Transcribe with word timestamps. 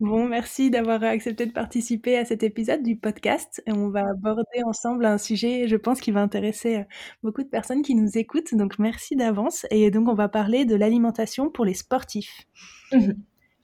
Bon, 0.00 0.26
merci 0.28 0.70
d'avoir 0.70 1.02
accepté 1.04 1.46
de 1.46 1.52
participer 1.52 2.18
à 2.18 2.24
cet 2.24 2.42
épisode 2.42 2.82
du 2.82 2.96
podcast. 2.96 3.62
Et 3.66 3.72
on 3.72 3.90
va 3.90 4.00
aborder 4.10 4.62
ensemble 4.64 5.06
un 5.06 5.18
sujet, 5.18 5.68
je 5.68 5.76
pense, 5.76 6.00
qui 6.00 6.10
va 6.10 6.20
intéresser 6.20 6.78
euh, 6.78 6.84
beaucoup 7.22 7.42
de 7.44 7.48
personnes 7.48 7.82
qui 7.82 7.94
nous 7.94 8.18
écoutent. 8.18 8.54
Donc, 8.54 8.78
merci 8.80 9.14
d'avance. 9.14 9.66
Et 9.70 9.90
donc, 9.92 10.08
on 10.08 10.14
va 10.14 10.28
parler 10.28 10.64
de 10.64 10.74
l'alimentation 10.74 11.48
pour 11.48 11.64
les 11.64 11.74
sportifs. 11.74 12.42
Mhm. 12.92 13.14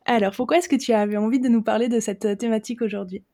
Alors, 0.06 0.32
pourquoi 0.34 0.58
est-ce 0.58 0.68
que 0.68 0.76
tu 0.76 0.92
avais 0.92 1.16
envie 1.16 1.40
de 1.40 1.48
nous 1.48 1.62
parler 1.62 1.88
de 1.88 2.00
cette 2.00 2.38
thématique 2.38 2.80
aujourd'hui? 2.82 3.24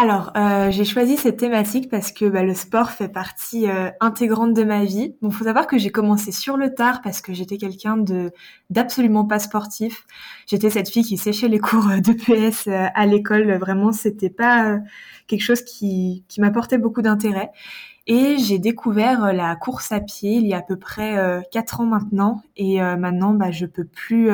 Alors, 0.00 0.30
euh, 0.36 0.70
j'ai 0.70 0.84
choisi 0.84 1.16
cette 1.16 1.38
thématique 1.38 1.90
parce 1.90 2.12
que 2.12 2.24
bah, 2.26 2.44
le 2.44 2.54
sport 2.54 2.92
fait 2.92 3.08
partie 3.08 3.68
euh, 3.68 3.90
intégrante 3.98 4.54
de 4.54 4.62
ma 4.62 4.84
vie. 4.84 5.16
Bon, 5.22 5.30
faut 5.32 5.42
savoir 5.42 5.66
que 5.66 5.76
j'ai 5.76 5.90
commencé 5.90 6.30
sur 6.30 6.56
le 6.56 6.72
tard 6.72 7.02
parce 7.02 7.20
que 7.20 7.32
j'étais 7.32 7.56
quelqu'un 7.56 7.96
de 7.96 8.30
d'absolument 8.70 9.24
pas 9.24 9.40
sportif. 9.40 10.06
J'étais 10.46 10.70
cette 10.70 10.88
fille 10.88 11.02
qui 11.02 11.16
séchait 11.16 11.48
les 11.48 11.58
cours 11.58 11.88
de 11.88 12.12
PS 12.12 12.68
euh, 12.68 12.86
à 12.94 13.06
l'école. 13.06 13.52
Vraiment, 13.54 13.90
c'était 13.90 14.30
pas 14.30 14.78
quelque 15.26 15.42
chose 15.42 15.62
qui 15.62 16.22
qui 16.28 16.40
m'apportait 16.40 16.78
beaucoup 16.78 17.02
d'intérêt. 17.02 17.50
Et 18.06 18.38
j'ai 18.38 18.60
découvert 18.60 19.32
la 19.32 19.56
course 19.56 19.90
à 19.90 19.98
pied 19.98 20.36
il 20.36 20.46
y 20.46 20.54
a 20.54 20.58
à 20.58 20.62
peu 20.62 20.76
près 20.76 21.42
quatre 21.50 21.80
ans 21.80 21.86
maintenant. 21.86 22.42
Et 22.56 22.80
maintenant, 22.80 23.34
bah, 23.34 23.50
je 23.50 23.66
peux 23.66 23.84
plus 23.84 24.30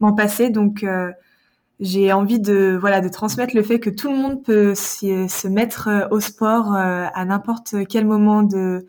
m'en 0.00 0.14
passer. 0.14 0.50
Donc 0.50 0.84
j'ai 1.80 2.12
envie 2.12 2.40
de 2.40 2.76
voilà 2.80 3.00
de 3.00 3.08
transmettre 3.08 3.54
le 3.54 3.62
fait 3.62 3.78
que 3.78 3.90
tout 3.90 4.10
le 4.10 4.16
monde 4.16 4.42
peut 4.42 4.74
se 4.74 5.48
mettre 5.48 5.88
euh, 5.88 6.08
au 6.10 6.20
sport 6.20 6.74
euh, 6.74 7.06
à 7.14 7.24
n'importe 7.24 7.74
quel 7.88 8.06
moment 8.06 8.42
de 8.42 8.86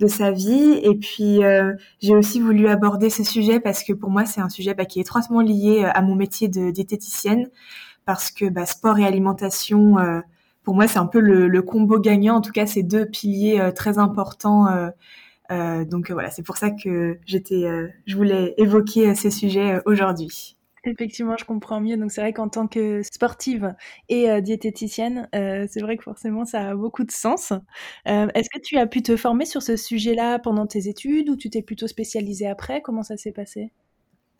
de 0.00 0.06
sa 0.08 0.32
vie. 0.32 0.80
Et 0.82 0.96
puis 0.96 1.44
euh, 1.44 1.74
j'ai 2.00 2.14
aussi 2.16 2.40
voulu 2.40 2.68
aborder 2.68 3.10
ce 3.10 3.24
sujet 3.24 3.60
parce 3.60 3.84
que 3.84 3.92
pour 3.92 4.10
moi 4.10 4.24
c'est 4.26 4.40
un 4.40 4.48
sujet 4.48 4.74
bah, 4.74 4.84
qui 4.84 4.98
est 4.98 5.02
étroitement 5.02 5.40
lié 5.40 5.84
à 5.84 6.02
mon 6.02 6.16
métier 6.16 6.48
de 6.48 6.70
diététicienne. 6.70 7.48
Parce 8.06 8.30
que 8.30 8.46
bah, 8.46 8.66
sport 8.66 8.98
et 8.98 9.06
alimentation 9.06 9.96
pour 10.64 10.74
moi 10.74 10.88
c'est 10.88 10.98
un 10.98 11.06
peu 11.06 11.20
le, 11.20 11.48
le, 11.48 11.62
combo 11.62 11.98
gagnant. 12.00 12.36
En 12.36 12.40
tout 12.40 12.52
cas 12.52 12.66
c'est 12.66 12.82
deux 12.82 13.06
piliers 13.06 13.70
très 13.76 13.98
importants 13.98 14.66
donc 15.50 16.10
voilà 16.10 16.30
c'est 16.30 16.42
pour 16.42 16.56
ça 16.56 16.70
que 16.70 17.18
j'étais 17.26 17.64
je 18.06 18.16
voulais 18.16 18.54
évoquer 18.58 19.14
ces 19.14 19.30
sujets 19.30 19.80
aujourd'hui 19.86 20.56
Effectivement, 20.86 21.36
je 21.38 21.44
comprends 21.46 21.80
mieux. 21.80 21.96
Donc 21.96 22.10
c'est 22.12 22.20
vrai 22.20 22.32
qu'en 22.34 22.48
tant 22.50 22.66
que 22.68 23.02
sportive 23.02 23.74
et 24.10 24.30
euh, 24.30 24.40
diététicienne, 24.42 25.28
euh, 25.34 25.66
c'est 25.70 25.80
vrai 25.80 25.96
que 25.96 26.02
forcément 26.04 26.44
ça 26.44 26.68
a 26.70 26.74
beaucoup 26.74 27.04
de 27.04 27.10
sens. 27.10 27.52
Euh, 28.06 28.28
est-ce 28.34 28.50
que 28.50 28.58
tu 28.60 28.76
as 28.76 28.86
pu 28.86 29.02
te 29.02 29.16
former 29.16 29.46
sur 29.46 29.62
ce 29.62 29.76
sujet-là 29.76 30.38
pendant 30.38 30.66
tes 30.66 30.88
études 30.88 31.30
ou 31.30 31.36
tu 31.36 31.48
t'es 31.48 31.62
plutôt 31.62 31.86
spécialisée 31.86 32.46
après? 32.48 32.82
Comment 32.82 33.02
ça 33.02 33.16
s'est 33.16 33.32
passé? 33.32 33.72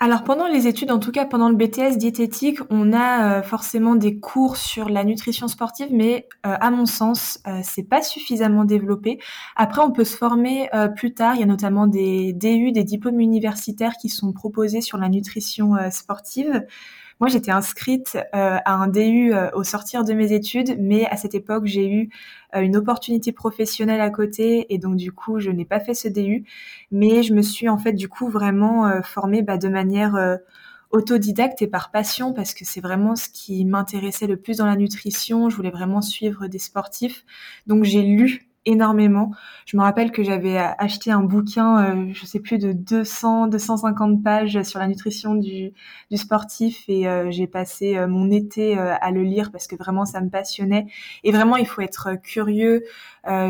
Alors 0.04 0.22
pendant 0.22 0.48
les 0.48 0.66
études, 0.66 0.90
en 0.90 0.98
tout 0.98 1.12
cas 1.12 1.24
pendant 1.24 1.48
le 1.48 1.56
BTS 1.56 1.96
diététique, 1.96 2.58
on 2.68 2.92
a 2.92 3.38
euh, 3.38 3.42
forcément 3.42 3.94
des 3.94 4.18
cours 4.20 4.58
sur 4.58 4.90
la 4.90 5.02
nutrition 5.02 5.48
sportive, 5.48 5.86
mais 5.90 6.28
euh, 6.44 6.56
à 6.60 6.70
mon 6.70 6.84
sens, 6.84 7.40
euh, 7.46 7.60
c'est 7.62 7.88
pas 7.88 8.02
suffisamment 8.02 8.66
développé. 8.66 9.18
Après, 9.56 9.80
on 9.80 9.92
peut 9.92 10.04
se 10.04 10.18
former 10.18 10.68
plus 10.94 11.14
tard. 11.14 11.36
Il 11.36 11.40
y 11.40 11.42
a 11.42 11.46
notamment 11.46 11.86
des 11.86 12.34
DU, 12.34 12.70
des 12.70 12.84
diplômes 12.84 13.18
universitaires 13.18 13.94
qui 13.98 14.10
sont 14.10 14.34
proposés 14.34 14.82
sur 14.82 14.98
la 14.98 15.08
nutrition 15.08 15.72
sportive. 15.90 16.66
Moi, 17.20 17.28
j'étais 17.28 17.50
inscrite 17.50 18.16
euh, 18.34 18.58
à 18.64 18.74
un 18.74 18.88
DU 18.88 19.32
euh, 19.32 19.50
au 19.54 19.62
sortir 19.62 20.04
de 20.04 20.12
mes 20.12 20.32
études, 20.32 20.76
mais 20.78 21.06
à 21.06 21.16
cette 21.16 21.34
époque, 21.34 21.66
j'ai 21.66 21.88
eu 21.88 22.10
euh, 22.54 22.60
une 22.60 22.76
opportunité 22.76 23.32
professionnelle 23.32 24.00
à 24.00 24.10
côté 24.10 24.72
et 24.74 24.78
donc 24.78 24.96
du 24.96 25.12
coup, 25.12 25.38
je 25.40 25.50
n'ai 25.50 25.64
pas 25.64 25.80
fait 25.80 25.94
ce 25.94 26.08
DU. 26.08 26.44
Mais 26.90 27.22
je 27.22 27.32
me 27.34 27.42
suis 27.42 27.68
en 27.68 27.78
fait 27.78 27.92
du 27.92 28.08
coup 28.08 28.28
vraiment 28.28 29.02
formée 29.02 29.42
bah, 29.42 29.58
de 29.58 29.68
manière 29.68 30.38
autodidacte 30.90 31.62
et 31.62 31.66
par 31.66 31.90
passion 31.90 32.32
parce 32.32 32.54
que 32.54 32.64
c'est 32.64 32.80
vraiment 32.80 33.16
ce 33.16 33.28
qui 33.28 33.64
m'intéressait 33.64 34.26
le 34.26 34.36
plus 34.36 34.58
dans 34.58 34.66
la 34.66 34.76
nutrition. 34.76 35.50
Je 35.50 35.56
voulais 35.56 35.70
vraiment 35.70 36.02
suivre 36.02 36.46
des 36.46 36.58
sportifs. 36.58 37.24
Donc 37.66 37.84
j'ai 37.84 38.02
lu 38.02 38.48
énormément. 38.66 39.30
Je 39.66 39.76
me 39.76 39.82
rappelle 39.82 40.10
que 40.10 40.22
j'avais 40.22 40.56
acheté 40.56 41.10
un 41.10 41.22
bouquin, 41.22 41.84
euh, 41.84 42.10
je 42.12 42.26
sais 42.26 42.40
plus 42.40 42.58
de 42.58 42.72
200, 42.72 43.48
250 43.48 44.22
pages 44.22 44.62
sur 44.62 44.78
la 44.78 44.86
nutrition 44.86 45.34
du, 45.34 45.72
du 46.10 46.16
sportif 46.16 46.84
et 46.88 47.08
euh, 47.08 47.30
j'ai 47.30 47.46
passé 47.46 47.96
euh, 47.96 48.06
mon 48.06 48.30
été 48.30 48.78
à 48.78 49.10
le 49.10 49.22
lire 49.22 49.50
parce 49.50 49.66
que 49.66 49.76
vraiment 49.76 50.04
ça 50.04 50.20
me 50.20 50.30
passionnait. 50.30 50.86
Et 51.24 51.32
vraiment, 51.32 51.56
il 51.56 51.66
faut 51.66 51.82
être 51.82 52.14
curieux. 52.22 52.84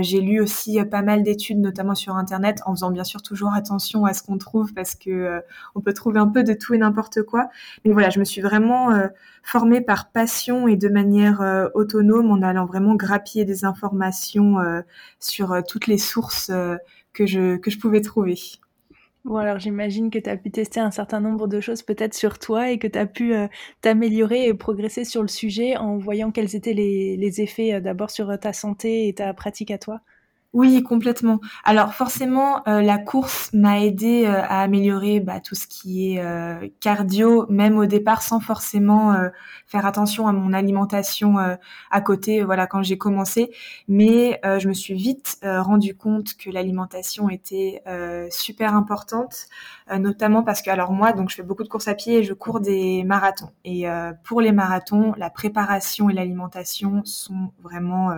j'ai 0.00 0.20
lu 0.20 0.41
aussi 0.41 0.78
pas 0.84 1.03
mal 1.03 1.22
d'études, 1.22 1.58
notamment 1.58 1.94
sur 1.94 2.16
Internet, 2.16 2.60
en 2.66 2.74
faisant 2.74 2.91
bien 2.91 3.04
sûr 3.04 3.22
toujours 3.22 3.53
attention 3.54 4.04
à 4.04 4.14
ce 4.14 4.22
qu'on 4.22 4.38
trouve 4.38 4.72
parce 4.72 4.94
que 4.94 5.42
on 5.74 5.80
peut 5.80 5.92
trouver 5.92 6.20
un 6.20 6.28
peu 6.28 6.44
de 6.44 6.54
tout 6.54 6.74
et 6.74 6.78
n'importe 6.78 7.22
quoi. 7.22 7.48
Mais 7.84 7.92
voilà, 7.92 8.10
je 8.10 8.19
me 8.20 8.24
suis 8.24 8.41
vraiment 8.41 8.91
formée 9.42 9.80
par 9.80 10.10
passion 10.10 10.69
et 10.69 10.76
de 10.76 10.88
manière 10.88 11.42
autonome 11.74 12.30
en 12.30 12.42
allant 12.42 12.66
vraiment 12.66 12.94
grappiller 12.94 13.44
des 13.44 13.64
informations 13.64 14.58
sur 15.20 15.53
euh, 15.53 15.60
toutes 15.66 15.87
les 15.87 15.98
sources 15.98 16.50
euh, 16.50 16.76
que 17.12 17.26
je, 17.26 17.56
que 17.56 17.70
je 17.70 17.78
pouvais 17.78 18.00
trouver. 18.00 18.37
Bon, 19.25 19.37
alors 19.37 19.59
j'imagine 19.59 20.10
que 20.10 20.19
tu 20.19 20.28
as 20.28 20.37
pu 20.37 20.50
tester 20.50 20.81
un 20.81 20.91
certain 20.91 21.20
nombre 21.20 21.47
de 21.48 21.60
choses 21.60 21.82
peut-être 21.82 22.12
sur 22.15 22.38
toi 22.38 22.70
et 22.70 22.78
que 22.78 22.87
tu 22.87 22.98
as 22.98 23.06
pu 23.06 23.34
euh, 23.34 23.48
t'améliorer 23.81 24.47
et 24.47 24.54
progresser 24.54 25.04
sur 25.04 25.22
le 25.22 25.28
sujet 25.28 25.76
en 25.76 25.97
voyant 25.97 26.31
quels 26.31 26.54
étaient 26.54 26.75
les, 26.75 27.16
les 27.16 27.41
effets 27.41 27.81
d'abord 27.81 28.10
sur 28.10 28.38
ta 28.38 28.53
santé 28.53 29.09
et 29.09 29.15
ta 29.15 29.32
pratique 29.32 29.70
à 29.70 29.78
toi. 29.78 30.00
Oui, 30.54 30.84
complètement. 30.84 31.41
Alors 31.65 31.94
forcément, 31.94 32.62
euh, 32.69 32.81
la 32.81 32.98
course 32.98 33.53
m'a 33.53 33.81
aidé 33.81 34.25
euh, 34.25 34.41
à 34.41 34.62
améliorer 34.62 35.19
bah, 35.19 35.41
tout 35.41 35.56
ce 35.56 35.66
qui 35.66 36.12
est 36.15 36.20
euh, 36.20 36.69
cardio, 36.78 37.47
même 37.50 37.76
au 37.76 37.87
départ, 37.87 38.22
sans 38.22 38.38
forcément 38.38 39.16
faire 39.66 39.84
attention 39.84 40.28
à 40.28 40.32
mon 40.32 40.53
alimentation 40.53 41.37
à 41.91 42.00
côté. 42.00 42.44
Voilà, 42.44 42.69
quand 42.69 42.82
j'ai 42.84 42.97
commencé, 42.98 43.50
mais 43.88 44.41
je 44.44 44.69
me 44.69 44.72
suis 44.72 44.94
vite 44.94 45.38
rendu 45.42 45.97
compte 45.97 46.34
que 46.37 46.50
l'alimentation 46.50 47.28
était 47.28 47.82
super 48.31 48.75
importante, 48.75 49.47
notamment 49.98 50.42
parce 50.42 50.62
que 50.62 50.71
alors 50.71 50.92
moi, 50.92 51.12
donc 51.12 51.31
je 51.31 51.36
fais 51.36 51.42
beaucoup 51.42 51.65
de 51.65 51.69
courses 51.69 51.88
à 51.88 51.94
pied 51.94 52.19
et 52.19 52.22
je 52.22 52.32
cours 52.34 52.60
des 52.60 53.03
marathons. 53.04 53.50
Et 53.65 53.86
pour 54.25 54.41
les 54.41 54.53
marathons, 54.53 55.15
la 55.16 55.31
préparation 55.31 56.10
et 56.10 56.12
l'alimentation 56.12 57.03
sont 57.04 57.53
vraiment 57.62 58.12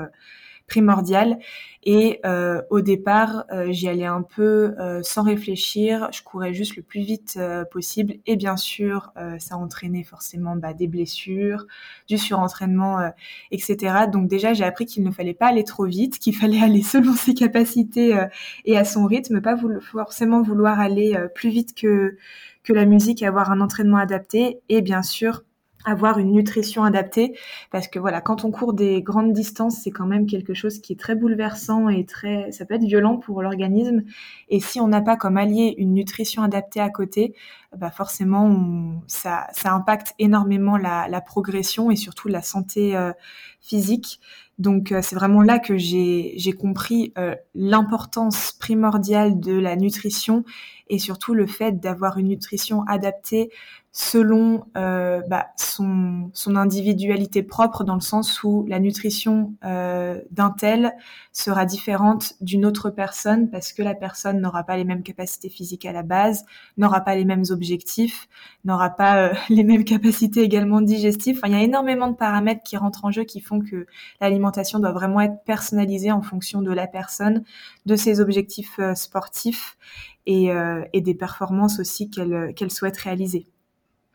primordial. 0.67 1.39
Et 1.85 2.21
euh, 2.27 2.63
au 2.71 2.81
départ, 2.81 3.45
euh, 3.53 3.71
j'y 3.71 3.89
allais 3.89 4.07
un 4.07 4.23
peu 4.23 4.75
euh, 4.81 5.01
sans 5.03 5.23
réfléchir. 5.23 6.09
Je 6.13 6.23
courais 6.23 6.53
juste 6.53 6.77
le 6.77 6.83
plus 6.83 7.03
vite 7.03 7.39
possible. 7.71 8.15
Et 8.27 8.37
bien 8.37 8.57
sûr, 8.57 9.13
ça 9.39 9.57
entraînait 9.57 10.03
forcément 10.03 10.57
bah, 10.57 10.75
des 10.75 10.89
blessures, 10.89 11.67
du 12.09 12.19
surentraînement, 12.19 13.11
etc. 13.51 14.07
Donc 14.11 14.29
déjà, 14.29 14.53
j'ai 14.53 14.65
appris 14.65 14.87
qu'il 14.87 15.05
ne 15.05 15.11
fallait 15.11 15.35
pas 15.35 15.47
aller 15.47 15.65
trop 15.65 15.85
vite, 15.85 16.19
qu'il 16.21 16.35
fallait 16.35 16.61
aller 16.61 16.83
selon 16.83 17.13
ses 17.13 17.35
capacités 17.35 18.19
et 18.65 18.77
à 18.77 18.85
son 18.85 19.07
rythme, 19.07 19.41
pas 19.41 19.57
forcément 19.81 20.43
vouloir 20.43 20.81
aller 20.81 21.17
plus 21.35 21.51
vite 21.51 21.75
que 21.75 22.17
que 22.65 22.73
la 22.73 22.85
musique, 22.85 23.23
avoir 23.23 23.53
un 23.53 23.61
entraînement 23.61 23.99
adapté. 23.99 24.59
Et 24.69 24.83
bien 24.83 25.03
sûr, 25.03 25.45
avoir 25.87 26.19
une 26.19 26.33
nutrition 26.33 26.85
adaptée. 26.85 27.39
Parce 27.71 27.89
que 27.89 27.99
voilà 27.99 28.21
quand 28.21 28.45
on 28.45 28.51
court 28.51 28.75
des 28.75 29.03
grandes 29.03 29.33
distances 29.33 29.79
c'est 29.83 29.91
quand 29.91 30.07
même 30.07 30.27
quelque 30.27 30.53
chose 30.53 30.81
qui 30.81 30.93
est 30.93 31.01
très 31.01 31.15
bouleversant 31.15 31.89
et 31.89 32.05
très 32.05 32.53
ça 32.53 32.67
peut 32.67 32.75
être 32.75 32.85
violent 32.85 33.17
pour 33.17 33.43
l'organisme. 33.43 34.03
Et 34.49 34.61
si 34.61 34.81
on 34.81 34.89
n'a 34.89 35.01
pas 35.01 35.17
comme 35.17 35.37
allié 35.37 35.75
une 35.79 35.95
nutrition 35.95 36.43
adaptée 36.43 36.81
à 36.81 36.91
côté 36.91 37.35
bah 37.77 37.91
forcément 37.91 39.03
ça 39.07 39.47
ça 39.53 39.73
impacte 39.73 40.15
énormément 40.19 40.77
la, 40.77 41.21
progression 41.21 41.91
et 41.91 41.97
surtout 41.97 42.29
la 42.29 42.43
santé 42.43 42.97
euh, 42.97 43.13
physique. 43.61 44.21
Donc 44.59 44.91
euh, 44.93 45.01
c'est 45.03 45.17
vraiment 45.17 45.43
là 45.43 45.59
que 45.59 45.77
j'ai 45.77 46.33
j'ai 46.37 46.53
compris 46.53 47.13
euh, 47.19 47.35
l'importance 47.55 48.53
primordiale 48.53 49.39
de 49.39 49.53
la 49.53 49.77
nutrition 49.77 50.45
et 50.89 50.99
surtout 50.99 51.35
le 51.35 51.47
fait 51.47 51.73
d'avoir 51.81 52.19
une 52.19 52.29
nutrition 52.29 52.83
adaptée 52.85 53.51
selon 53.99 54.67
euh, 54.77 55.23
bah, 55.27 55.47
son, 55.57 56.31
son 56.35 56.55
individualité 56.55 57.43
propre 57.43 57.83
dans 57.83 57.95
le 57.95 58.03
sens 58.03 58.43
où 58.43 58.67
la 58.69 58.79
nutrition 58.79 59.55
euh, 59.65 60.21
d'un 60.31 60.51
tel 60.51 60.93
sera 61.33 61.65
différente 61.65 62.35
d'une 62.43 62.67
autre 62.67 62.91
personne 62.91 63.49
parce 63.49 63.73
que 63.73 63.83
la 63.83 63.95
personne 63.95 64.39
n'aura 64.43 64.65
pas 64.65 64.77
les 64.77 64.85
mêmes 64.85 65.03
capacités 65.03 65.49
physiques 65.49 65.87
à 65.87 65.93
la 65.93 66.03
base, 66.03 66.45
n'aura 66.77 67.01
pas 67.01 67.15
les 67.15 67.25
mêmes 67.25 67.45
objectifs, 67.49 68.29
n'aura 68.67 68.91
pas 68.91 69.29
euh, 69.29 69.35
les 69.49 69.65
mêmes 69.65 69.85
capacités 69.85 70.43
également 70.43 70.83
digestives. 70.83 71.39
Enfin, 71.39 71.49
il 71.49 71.59
y 71.59 71.59
a 71.59 71.65
énormément 71.65 72.09
de 72.09 72.17
paramètres 72.17 72.63
qui 72.63 72.77
rentrent 72.77 73.07
en 73.07 73.11
jeu 73.11 73.25
qui 73.25 73.41
font 73.41 73.61
que 73.61 73.87
l'alimentation 74.21 74.79
doit 74.79 74.93
vraiment 74.93 75.23
être 75.23 75.43
personnalisée 75.47 76.13
en 76.13 76.21
fonction 76.21 76.61
de 76.61 76.71
la 76.71 76.87
personne, 76.87 77.45
de 77.87 77.97
ses 77.97 78.21
objectifs 78.21 78.79
euh, 78.79 78.95
sportifs 78.95 79.79
et, 80.27 80.51
euh, 80.53 80.85
et, 80.93 81.01
des 81.01 81.15
performances 81.15 81.81
aussi 81.81 82.11
qu'elle 82.11 82.53
qu'elle 82.55 82.71
souhaite 82.71 82.97
réaliser. 82.97 83.47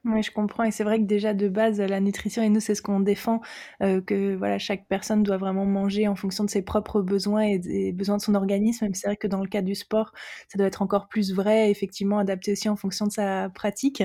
Oui, 0.04 0.24
je 0.24 0.32
comprends 0.32 0.64
et 0.64 0.72
c'est 0.72 0.84
vrai 0.84 0.98
que 0.98 1.04
déjà 1.06 1.36
de 1.36 1.48
base 1.48 1.80
la 1.80 2.00
nutrition 2.00 2.42
et 2.42 2.50
nous 2.50 2.60
c'est 2.60 2.74
ce 2.74 2.82
qu'on 2.82 3.02
défend 3.02 3.40
euh, 3.84 4.02
que 4.02 4.36
voilà 4.36 4.58
chaque 4.58 4.88
personne 4.88 5.22
doit 5.22 5.38
vraiment 5.38 5.68
manger 5.68 6.08
en 6.08 6.16
fonction 6.16 6.44
de 6.44 6.50
ses 6.50 6.64
propres 6.64 7.04
besoins 7.04 7.42
et 7.44 7.60
des 7.60 7.92
besoins 7.92 8.18
de 8.18 8.22
son 8.24 8.34
organisme. 8.34 8.86
Même 8.86 8.96
c'est 8.96 9.06
vrai 9.06 9.16
que 9.16 9.28
dans 9.28 9.42
le 9.42 9.48
cas 9.48 9.62
du 9.62 9.76
sport, 9.76 10.12
ça 10.48 10.58
doit 10.58 10.66
être 10.66 10.82
encore 10.82 11.08
plus 11.08 11.36
vrai, 11.36 11.70
effectivement 11.70 12.18
adapté 12.18 12.54
aussi 12.54 12.68
en 12.68 12.76
fonction 12.76 13.06
de 13.06 13.12
sa 13.12 13.50
pratique. 13.50 14.02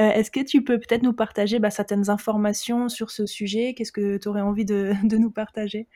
Euh, 0.00 0.10
Est-ce 0.10 0.32
que 0.32 0.40
tu 0.40 0.64
peux 0.64 0.80
peut-être 0.80 1.04
nous 1.04 1.12
partager 1.12 1.60
bah, 1.60 1.70
certaines 1.70 2.10
informations 2.10 2.88
sur 2.88 3.12
ce 3.12 3.24
sujet? 3.24 3.74
Qu'est-ce 3.74 3.92
que 3.92 4.16
tu 4.16 4.26
aurais 4.28 4.40
envie 4.40 4.64
de 4.64 4.94
nous 5.16 5.30
partager? 5.30 5.86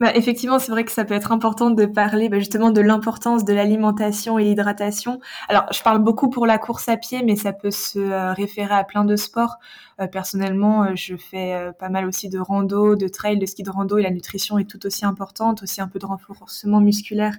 Bah, 0.00 0.14
effectivement, 0.14 0.58
c'est 0.58 0.70
vrai 0.70 0.84
que 0.84 0.92
ça 0.92 1.04
peut 1.04 1.14
être 1.14 1.32
important 1.32 1.70
de 1.70 1.86
parler 1.86 2.28
bah, 2.28 2.38
justement 2.38 2.70
de 2.70 2.80
l'importance 2.80 3.44
de 3.44 3.52
l'alimentation 3.52 4.38
et 4.38 4.44
l'hydratation. 4.44 5.20
Alors, 5.48 5.66
je 5.72 5.82
parle 5.82 5.98
beaucoup 5.98 6.30
pour 6.30 6.46
la 6.46 6.58
course 6.58 6.88
à 6.88 6.96
pied, 6.96 7.22
mais 7.22 7.36
ça 7.36 7.52
peut 7.52 7.70
se 7.70 7.98
euh, 7.98 8.32
référer 8.32 8.74
à 8.74 8.84
plein 8.84 9.04
de 9.04 9.16
sports. 9.16 9.56
Euh, 10.00 10.06
personnellement, 10.06 10.84
euh, 10.84 10.92
je 10.94 11.16
fais 11.16 11.72
pas 11.78 11.88
mal 11.88 12.06
aussi 12.06 12.28
de 12.28 12.38
rando, 12.38 12.96
de 12.96 13.08
trail, 13.08 13.38
de 13.38 13.46
ski 13.46 13.62
de 13.62 13.70
rando, 13.70 13.98
et 13.98 14.02
la 14.02 14.10
nutrition 14.10 14.58
est 14.58 14.68
tout 14.68 14.84
aussi 14.86 15.04
importante, 15.04 15.62
aussi 15.62 15.80
un 15.80 15.88
peu 15.88 15.98
de 15.98 16.06
renforcement 16.06 16.80
musculaire. 16.80 17.36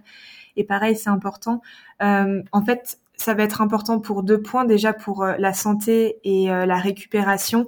Et 0.56 0.64
pareil, 0.64 0.96
c'est 0.96 1.10
important. 1.10 1.62
en 2.02 2.66
fait, 2.66 3.00
ça 3.16 3.34
va 3.34 3.44
être 3.44 3.62
important 3.62 4.00
pour 4.00 4.24
deux 4.24 4.42
points. 4.42 4.66
Déjà 4.66 4.94
pour 4.94 5.26
la 5.26 5.54
santé 5.54 6.18
et 6.24 6.48
la 6.48 6.78
récupération. 6.78 7.68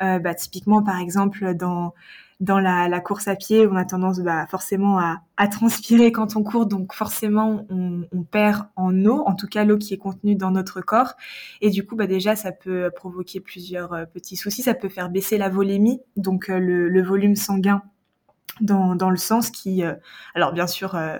Bah, 0.00 0.34
typiquement, 0.34 0.82
par 0.82 0.98
exemple, 0.98 1.54
dans 1.54 1.94
dans 2.42 2.58
la, 2.58 2.88
la, 2.88 3.00
course 3.00 3.28
à 3.28 3.36
pied, 3.36 3.68
on 3.68 3.76
a 3.76 3.84
tendance 3.84 4.18
bah, 4.18 4.46
forcément 4.48 4.98
à, 4.98 5.22
à, 5.36 5.46
transpirer 5.46 6.10
quand 6.10 6.34
on 6.34 6.42
court, 6.42 6.66
donc 6.66 6.92
forcément 6.92 7.64
on, 7.70 8.02
on, 8.10 8.24
perd 8.24 8.66
en 8.74 9.04
eau, 9.06 9.22
en 9.26 9.36
tout 9.36 9.46
cas 9.46 9.64
l'eau 9.64 9.78
qui 9.78 9.94
est 9.94 9.98
contenue 9.98 10.34
dans 10.34 10.50
notre 10.50 10.80
corps. 10.80 11.14
Et 11.60 11.70
du 11.70 11.86
coup, 11.86 11.94
bah, 11.94 12.08
déjà, 12.08 12.34
ça 12.34 12.50
peut 12.50 12.90
provoquer 12.94 13.38
plusieurs 13.38 13.92
euh, 13.92 14.04
petits 14.06 14.34
soucis. 14.34 14.62
Ça 14.62 14.74
peut 14.74 14.88
faire 14.88 15.08
baisser 15.08 15.38
la 15.38 15.48
volémie, 15.48 16.00
donc 16.16 16.50
euh, 16.50 16.58
le, 16.58 16.88
le 16.88 17.02
volume 17.02 17.36
sanguin 17.36 17.82
dans, 18.60 19.10
le 19.10 19.16
sens 19.16 19.50
qui, 19.50 19.82
euh, 19.82 19.94
alors 20.34 20.52
bien 20.52 20.66
sûr, 20.66 20.94
euh, 20.94 21.16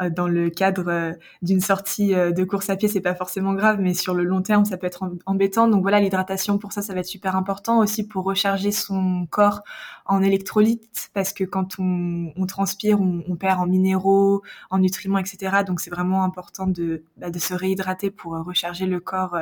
euh, 0.00 0.10
dans 0.10 0.26
le 0.26 0.50
cadre 0.50 1.14
d'une 1.40 1.60
sortie 1.60 2.12
de 2.14 2.44
course 2.44 2.70
à 2.70 2.76
pied, 2.76 2.88
c'est 2.88 3.00
pas 3.00 3.14
forcément 3.14 3.54
grave, 3.54 3.78
mais 3.80 3.94
sur 3.94 4.14
le 4.14 4.24
long 4.24 4.42
terme, 4.42 4.64
ça 4.64 4.76
peut 4.76 4.86
être 4.86 5.08
embêtant. 5.26 5.68
Donc 5.68 5.82
voilà, 5.82 6.00
l'hydratation 6.00 6.58
pour 6.58 6.72
ça, 6.72 6.82
ça 6.82 6.92
va 6.92 7.00
être 7.00 7.06
super 7.06 7.36
important 7.36 7.78
aussi 7.78 8.06
pour 8.06 8.24
recharger 8.24 8.72
son 8.72 9.26
corps 9.30 9.60
en 10.06 10.22
électrolytes, 10.22 11.10
parce 11.14 11.32
que 11.32 11.44
quand 11.44 11.76
on, 11.78 12.46
transpire, 12.46 13.00
on, 13.00 13.22
on, 13.28 13.36
perd 13.36 13.60
en 13.60 13.66
minéraux, 13.66 14.42
en 14.70 14.78
nutriments, 14.78 15.18
etc. 15.18 15.62
Donc 15.64 15.80
c'est 15.80 15.90
vraiment 15.90 16.24
important 16.24 16.66
de, 16.66 17.04
bah, 17.16 17.30
de 17.30 17.38
se 17.38 17.54
réhydrater 17.54 18.10
pour 18.10 18.32
recharger 18.44 18.86
le 18.86 18.98
corps 18.98 19.38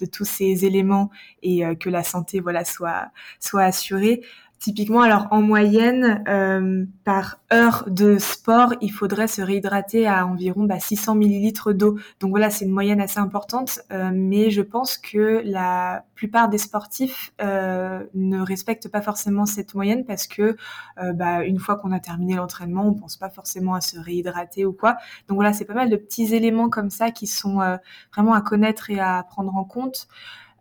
de 0.00 0.06
tous 0.06 0.26
ces 0.26 0.66
éléments 0.66 1.10
et 1.42 1.62
que 1.76 1.88
la 1.88 2.04
santé 2.04 2.40
voilà 2.40 2.64
soit 2.64 3.08
soit 3.40 3.62
assurée. 3.62 4.22
Typiquement, 4.64 5.02
alors 5.02 5.26
en 5.30 5.42
moyenne, 5.42 6.24
euh, 6.26 6.86
par 7.04 7.38
heure 7.52 7.84
de 7.86 8.16
sport, 8.16 8.72
il 8.80 8.88
faudrait 8.88 9.28
se 9.28 9.42
réhydrater 9.42 10.06
à 10.06 10.26
environ 10.26 10.64
bah, 10.64 10.80
600 10.80 11.16
millilitres 11.16 11.74
d'eau. 11.74 11.98
Donc 12.18 12.30
voilà, 12.30 12.48
c'est 12.48 12.64
une 12.64 12.70
moyenne 12.70 12.98
assez 12.98 13.18
importante, 13.20 13.80
euh, 13.92 14.10
mais 14.14 14.48
je 14.48 14.62
pense 14.62 14.96
que 14.96 15.42
la 15.44 16.06
plupart 16.14 16.48
des 16.48 16.56
sportifs 16.56 17.34
euh, 17.42 18.04
ne 18.14 18.40
respectent 18.40 18.88
pas 18.88 19.02
forcément 19.02 19.44
cette 19.44 19.74
moyenne 19.74 20.06
parce 20.06 20.26
que 20.26 20.56
euh, 20.98 21.12
bah, 21.12 21.44
une 21.44 21.58
fois 21.58 21.76
qu'on 21.76 21.92
a 21.92 22.00
terminé 22.00 22.36
l'entraînement, 22.36 22.86
on 22.86 22.94
pense 22.94 23.18
pas 23.18 23.28
forcément 23.28 23.74
à 23.74 23.82
se 23.82 23.98
réhydrater 23.98 24.64
ou 24.64 24.72
quoi. 24.72 24.96
Donc 25.28 25.36
voilà, 25.36 25.52
c'est 25.52 25.66
pas 25.66 25.74
mal 25.74 25.90
de 25.90 25.96
petits 25.96 26.34
éléments 26.34 26.70
comme 26.70 26.88
ça 26.88 27.10
qui 27.10 27.26
sont 27.26 27.60
euh, 27.60 27.76
vraiment 28.14 28.32
à 28.32 28.40
connaître 28.40 28.88
et 28.88 28.98
à 28.98 29.22
prendre 29.28 29.54
en 29.54 29.64
compte. 29.64 30.08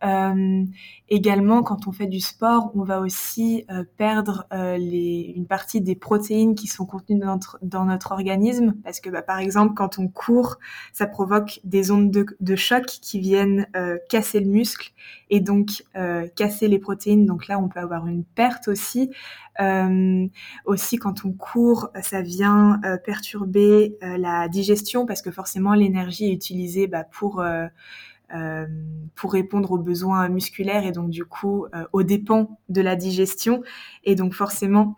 Euh, 0.04 0.66
également, 1.10 1.64
quand 1.64 1.88
on 1.88 1.92
fait 1.92 2.08
du 2.08 2.20
sport, 2.20 2.72
on 2.76 2.84
va 2.84 3.00
aussi 3.00 3.66
euh, 3.72 3.84
perdre 3.98 4.46
euh, 4.52 4.78
les, 4.78 5.34
une 5.36 5.46
partie 5.46 5.80
des 5.80 5.96
protéines 5.96 6.56
qui 6.56 6.68
sont 6.68 6.86
contenues 6.86 7.20
dans 7.20 7.28
notre, 7.28 7.58
dans 7.62 7.86
notre 7.86 8.12
organisme, 8.12 8.74
parce 8.84 9.00
que 9.00 9.10
bah, 9.10 9.22
par 9.22 9.40
exemple, 9.40 9.74
quand 9.76 10.00
on 10.00 10.08
court, 10.08 10.58
ça 10.92 11.08
provoque 11.08 11.62
des 11.64 11.92
ondes 11.92 12.12
de, 12.12 12.26
de 12.40 12.56
choc 12.56 12.86
qui 12.86 13.20
viennent 13.20 13.68
euh, 13.76 13.98
casser 14.10 14.42
le 14.42 14.48
muscle 14.48 14.92
et 15.30 15.40
donc 15.40 15.84
casser 16.36 16.68
les 16.68 16.78
protéines. 16.78 17.26
Donc 17.26 17.48
là, 17.48 17.58
on 17.58 17.68
peut 17.68 17.80
avoir 17.80 18.06
une 18.06 18.24
perte 18.24 18.68
aussi. 18.68 19.10
aussi, 20.66 20.98
quand 20.98 21.26
on 21.26 21.32
court, 21.32 21.90
ça 22.04 22.22
vient 22.22 22.80
perturber 23.04 23.98
la 24.02 24.48
digestion, 24.48 25.08
parce 25.08 25.24
que 25.24 25.32
forcément, 25.32 25.74
l'énergie 25.74 26.26
est 26.26 26.34
utilisée 26.34 26.86
bah, 26.86 27.04
pour 27.04 27.44
euh, 28.34 28.66
pour 29.16 29.34
répondre 29.34 29.72
aux 29.72 29.78
besoins 29.78 30.28
musculaires 30.28 30.88
et 30.88 30.92
donc 30.92 31.12
du 31.12 31.24
coup 31.24 31.68
euh, 31.76 31.86
aux 31.94 32.02
dépens 32.02 32.58
de 32.68 32.82
la 32.82 32.96
digestion. 32.96 33.62
Et 34.04 34.16
donc 34.16 34.34
forcément, 34.34 34.96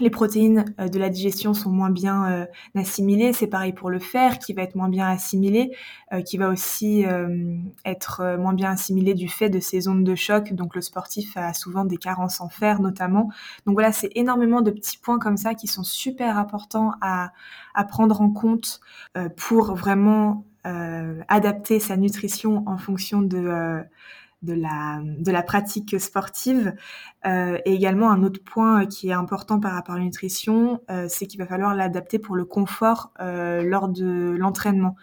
les 0.00 0.10
protéines 0.10 0.74
euh, 0.80 0.88
de 0.88 0.98
la 0.98 1.08
digestion 1.08 1.54
sont 1.54 1.70
moins 1.70 1.90
bien 1.90 2.46
assimilées. 2.74 3.32
C'est 3.32 3.46
pareil 3.46 3.72
pour 3.72 3.90
le 3.90 4.00
fer 4.00 4.40
qui 4.40 4.54
va 4.54 4.62
être 4.62 4.74
moins 4.74 4.88
bien 4.88 5.06
assimilé, 5.06 5.76
qui 6.26 6.36
va 6.36 6.48
aussi 6.48 7.04
être 7.84 8.36
moins 8.38 8.54
bien 8.54 8.72
assimilé 8.72 9.14
du 9.14 9.28
fait 9.28 9.50
de 9.50 9.60
ces 9.60 9.86
ondes 9.86 10.02
de 10.02 10.14
choc. 10.16 10.52
Donc 10.52 10.74
le 10.74 10.80
sportif 10.80 11.36
a 11.36 11.54
souvent 11.54 11.84
des 11.84 11.96
carences 11.96 12.40
en 12.40 12.48
fer 12.48 12.80
notamment. 12.80 13.30
Donc 13.66 13.74
voilà, 13.74 13.92
c'est 13.92 14.10
énormément 14.16 14.62
de 14.62 14.72
petits 14.72 14.98
points 14.98 15.20
comme 15.20 15.36
ça 15.36 15.54
qui 15.54 15.68
sont 15.68 15.84
super 15.84 16.38
importants 16.38 16.92
à, 17.00 17.32
prendre 17.88 18.20
en 18.20 18.30
compte 18.30 18.80
pour 19.36 19.74
vraiment 19.76 20.44
adapter 20.64 21.80
sa 21.80 21.96
nutrition 21.96 22.62
en 22.66 22.78
fonction 22.78 23.22
de 23.22 23.38
euh, 23.38 23.82
de 24.44 24.52
la, 24.52 25.00
de 25.02 25.32
la 25.32 25.42
pratique 25.42 25.98
sportive. 26.00 26.74
Euh, 27.26 27.58
et 27.64 27.72
également, 27.72 28.10
un 28.10 28.22
autre 28.22 28.42
point 28.44 28.86
qui 28.86 29.08
est 29.08 29.12
important 29.12 29.58
par 29.58 29.72
rapport 29.72 29.94
à 29.94 29.98
la 29.98 30.04
nutrition, 30.04 30.80
euh, 30.90 31.06
c'est 31.08 31.26
qu'il 31.26 31.40
va 31.40 31.46
falloir 31.46 31.74
l'adapter 31.74 32.18
pour 32.18 32.36
le 32.36 32.44
confort 32.44 33.12
euh, 33.20 33.62
lors 33.62 33.88
de 33.88 34.36
l'entraînement 34.38 34.96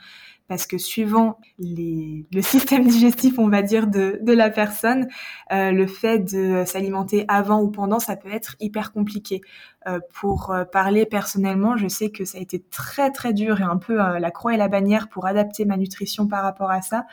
parce 0.52 0.68
que 0.68 0.78
suivant 0.78 1.40
les, 1.60 2.26
le 2.34 2.42
système 2.42 2.86
digestif, 2.86 3.40
on 3.40 3.48
va 3.48 3.62
dire, 3.62 3.88
de, 3.88 4.20
la 4.26 4.50
personne, 4.50 5.08
euh, 5.54 5.72
le 5.72 5.88
fait 5.88 6.20
de 6.20 6.66
s'alimenter 6.66 7.24
avant 7.30 7.62
ou 7.62 7.70
pendant, 7.70 8.00
ça 8.00 8.18
peut 8.18 8.30
être 8.30 8.58
hyper 8.60 8.92
compliqué. 8.92 9.40
Euh, 9.88 10.02
pour 10.14 10.52
euh, 10.52 10.66
parler 10.66 11.06
personnellement, 11.06 11.78
je 11.78 11.88
sais 11.88 12.10
que 12.10 12.26
ça 12.26 12.38
a 12.38 12.42
été 12.42 12.60
très 12.70 13.12
très 13.12 13.32
dur 13.32 13.62
et 13.62 13.64
un 13.64 13.78
peu 13.78 13.96
la 13.96 14.32
croix 14.32 14.54
et 14.54 14.58
la 14.58 14.68
bannière 14.68 15.08
pour 15.08 15.26
adapter 15.26 15.64
ma 15.64 15.78
nutrition 15.78 16.28
par 16.28 16.44
rapport 16.44 16.70
à 16.70 16.82
ça, 16.82 17.06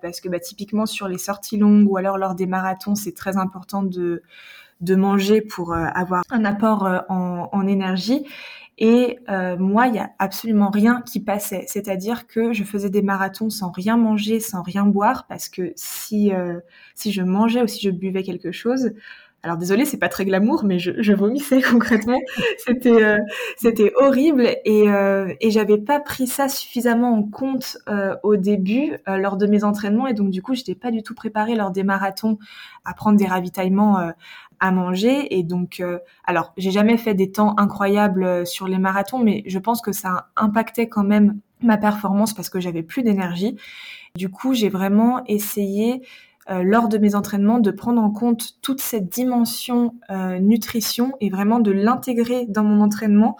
parce 0.00 0.22
que 0.22 0.30
bah, 0.30 0.40
typiquement 0.40 0.86
sur 0.86 1.06
les 1.06 1.18
sorties 1.18 1.58
longues 1.58 1.86
ou 1.86 1.98
alors 1.98 2.16
lors 2.16 2.34
des 2.34 2.46
marathons, 2.46 2.94
c'est 2.94 3.14
très 3.14 3.36
important 3.36 3.82
de 3.82 4.22
de 4.80 4.94
manger 4.94 5.42
pour 5.42 5.74
avoir 5.74 6.22
un 6.30 6.46
apport 6.46 6.88
en, 7.10 7.50
en 7.52 7.66
énergie. 7.66 8.24
Et 8.80 9.18
euh, 9.28 9.56
moi, 9.58 9.88
il 9.88 9.94
y 9.94 9.98
a 9.98 10.10
absolument 10.18 10.70
rien 10.70 11.02
qui 11.02 11.20
passait. 11.20 11.64
C'est-à-dire 11.68 12.26
que 12.26 12.52
je 12.54 12.64
faisais 12.64 12.90
des 12.90 13.02
marathons 13.02 13.50
sans 13.50 13.70
rien 13.70 13.96
manger, 13.98 14.40
sans 14.40 14.62
rien 14.62 14.86
boire, 14.86 15.26
parce 15.28 15.48
que 15.50 15.72
si 15.76 16.32
euh, 16.32 16.60
si 16.94 17.12
je 17.12 17.22
mangeais 17.22 17.62
ou 17.62 17.66
si 17.66 17.80
je 17.82 17.90
buvais 17.90 18.22
quelque 18.22 18.52
chose, 18.52 18.92
alors 19.42 19.56
désolé, 19.56 19.86
c'est 19.86 19.96
pas 19.96 20.10
très 20.10 20.26
glamour, 20.26 20.64
mais 20.64 20.78
je, 20.78 20.92
je 21.00 21.12
vomissais 21.14 21.62
concrètement. 21.70 22.20
C'était 22.58 23.02
euh, 23.02 23.18
c'était 23.56 23.92
horrible 23.96 24.48
et 24.64 24.88
euh, 24.90 25.32
et 25.40 25.50
j'avais 25.50 25.78
pas 25.78 25.98
pris 26.00 26.26
ça 26.26 26.48
suffisamment 26.48 27.14
en 27.14 27.22
compte 27.22 27.78
euh, 27.88 28.16
au 28.22 28.36
début 28.36 28.98
euh, 29.08 29.16
lors 29.16 29.36
de 29.38 29.46
mes 29.46 29.64
entraînements 29.64 30.06
et 30.06 30.14
donc 30.14 30.30
du 30.30 30.42
coup 30.42 30.54
j'étais 30.54 30.74
pas 30.74 30.90
du 30.90 31.02
tout 31.02 31.14
préparée 31.14 31.54
lors 31.54 31.70
des 31.70 31.84
marathons 31.84 32.38
à 32.84 32.92
prendre 32.92 33.18
des 33.18 33.26
ravitaillements 33.26 33.98
euh, 34.00 34.10
à 34.60 34.70
manger 34.70 35.36
et 35.36 35.42
donc 35.42 35.80
euh, 35.80 35.98
alors 36.24 36.52
j'ai 36.56 36.70
jamais 36.70 36.98
fait 36.98 37.14
des 37.14 37.32
temps 37.32 37.54
incroyables 37.56 38.24
euh, 38.24 38.44
sur 38.44 38.68
les 38.68 38.78
marathons 38.78 39.18
mais 39.18 39.42
je 39.46 39.58
pense 39.58 39.80
que 39.80 39.92
ça 39.92 40.28
impactait 40.36 40.88
quand 40.88 41.02
même 41.02 41.40
ma 41.62 41.78
performance 41.78 42.34
parce 42.34 42.48
que 42.48 42.60
j'avais 42.60 42.82
plus 42.82 43.02
d'énergie. 43.02 43.56
Du 44.16 44.30
coup, 44.30 44.54
j'ai 44.54 44.70
vraiment 44.70 45.22
essayé 45.26 46.02
euh, 46.50 46.62
lors 46.62 46.88
de 46.88 46.96
mes 46.96 47.14
entraînements 47.14 47.58
de 47.58 47.70
prendre 47.70 48.00
en 48.00 48.10
compte 48.10 48.56
toute 48.62 48.80
cette 48.80 49.10
dimension 49.10 49.94
nutrition 50.40 51.12
et 51.20 51.28
vraiment 51.28 51.60
de 51.60 51.70
l'intégrer 51.70 52.46
dans 52.48 52.64
mon 52.64 52.82
entraînement 52.82 53.36